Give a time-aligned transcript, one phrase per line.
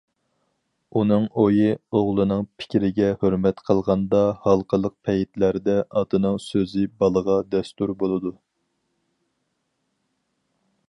[0.99, 1.65] ئۇنىڭ ئويى
[1.97, 8.33] ئوغلىنىڭ پىكرىگە ھۆرمەت قىلغاندا ھالقىلىق پەيتلەردە ئاتىنىڭ سۆزى بالىغا دەستۇر بولىدۇ.